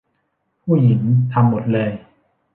[0.63, 1.01] ผู้หญิง
[1.33, 1.91] ทำหมดเลย